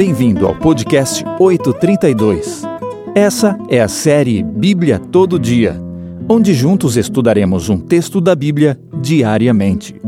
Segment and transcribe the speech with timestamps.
[0.00, 2.62] Bem-vindo ao podcast 832.
[3.14, 5.76] Essa é a série Bíblia Todo Dia,
[6.26, 10.00] onde juntos estudaremos um texto da Bíblia diariamente.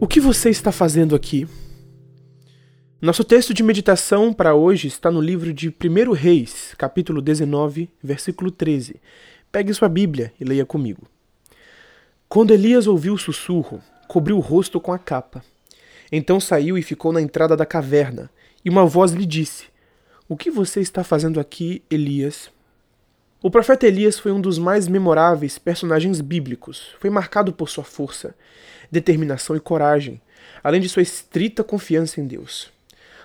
[0.00, 1.48] O que você está fazendo aqui?
[3.02, 8.52] Nosso texto de meditação para hoje está no livro de 1 Reis, capítulo 19, versículo
[8.52, 9.00] 13.
[9.50, 11.08] Pegue sua Bíblia e leia comigo.
[12.28, 15.42] Quando Elias ouviu o sussurro, cobriu o rosto com a capa.
[16.12, 18.30] Então saiu e ficou na entrada da caverna,
[18.64, 19.66] e uma voz lhe disse:
[20.28, 22.50] O que você está fazendo aqui, Elias?
[23.42, 26.94] O profeta Elias foi um dos mais memoráveis personagens bíblicos.
[27.00, 28.34] Foi marcado por sua força,
[28.92, 30.20] determinação e coragem,
[30.62, 32.70] além de sua estrita confiança em Deus.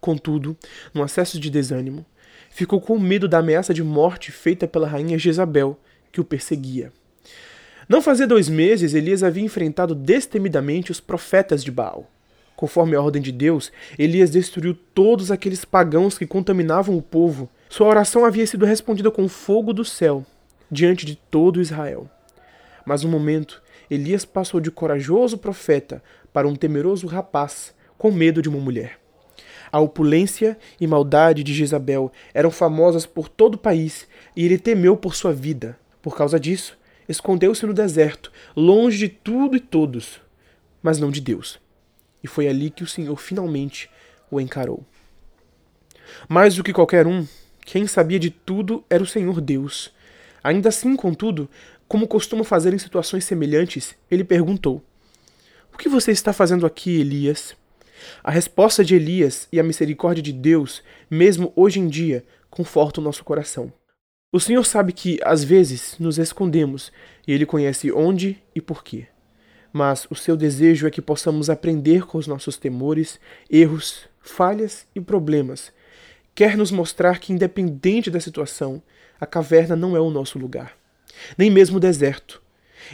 [0.00, 0.56] Contudo,
[0.94, 2.06] num acesso de desânimo,
[2.48, 5.78] ficou com medo da ameaça de morte feita pela rainha Jezabel,
[6.10, 6.90] que o perseguia.
[7.86, 12.10] Não fazia dois meses, Elias havia enfrentado destemidamente os profetas de Baal.
[12.58, 17.48] Conforme a ordem de Deus, Elias destruiu todos aqueles pagãos que contaminavam o povo.
[17.68, 20.26] Sua oração havia sido respondida com fogo do céu,
[20.68, 22.10] diante de todo Israel.
[22.84, 28.48] Mas no momento, Elias passou de corajoso profeta para um temeroso rapaz, com medo de
[28.48, 28.98] uma mulher.
[29.70, 34.96] A opulência e maldade de Jezabel eram famosas por todo o país e ele temeu
[34.96, 35.78] por sua vida.
[36.02, 36.76] Por causa disso,
[37.08, 40.20] escondeu-se no deserto, longe de tudo e todos,
[40.82, 41.60] mas não de Deus.
[42.22, 43.90] E foi ali que o Senhor finalmente
[44.30, 44.84] o encarou.
[46.28, 47.26] Mais do que qualquer um,
[47.64, 49.92] quem sabia de tudo era o Senhor Deus.
[50.42, 51.48] Ainda assim, contudo,
[51.86, 54.82] como costuma fazer em situações semelhantes, ele perguntou:
[55.72, 57.56] O que você está fazendo aqui, Elias?
[58.22, 63.04] A resposta de Elias e a misericórdia de Deus, mesmo hoje em dia, confortam o
[63.04, 63.72] nosso coração.
[64.32, 66.92] O Senhor sabe que, às vezes, nos escondemos
[67.26, 69.06] e Ele conhece onde e por quê.
[69.72, 75.00] Mas o seu desejo é que possamos aprender com os nossos temores, erros, falhas e
[75.00, 75.72] problemas.
[76.34, 78.82] Quer nos mostrar que, independente da situação,
[79.20, 80.76] a caverna não é o nosso lugar,
[81.36, 82.40] nem mesmo o deserto.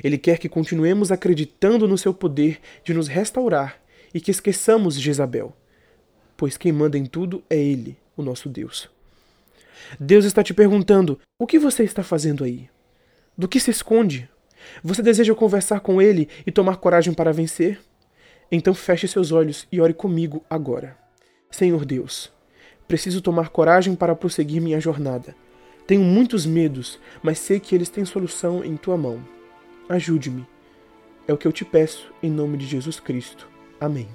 [0.03, 3.81] Ele quer que continuemos acreditando no seu poder de nos restaurar
[4.13, 5.55] e que esqueçamos Jezabel,
[6.37, 8.89] pois quem manda em tudo é Ele, o nosso Deus.
[10.01, 12.69] Deus está te perguntando: o que você está fazendo aí?
[13.37, 14.29] Do que se esconde?
[14.83, 17.81] Você deseja conversar com Ele e tomar coragem para vencer?
[18.51, 20.97] Então feche seus olhos e ore comigo agora.
[21.51, 22.33] Senhor Deus,
[22.87, 25.35] preciso tomar coragem para prosseguir minha jornada.
[25.87, 29.21] Tenho muitos medos, mas sei que eles têm solução em tua mão.
[29.89, 30.47] Ajude-me.
[31.27, 33.49] É o que eu te peço, em nome de Jesus Cristo.
[33.81, 34.09] Amém.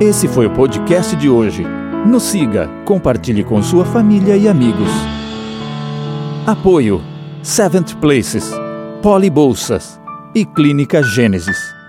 [0.00, 1.64] Esse foi o podcast de hoje.
[2.06, 4.90] Nos siga, compartilhe com sua família e amigos.
[6.46, 7.11] Apoio
[7.44, 8.48] Seventh Places,
[9.02, 10.00] Poli Bolsas
[10.32, 11.81] e Clínica Gênesis.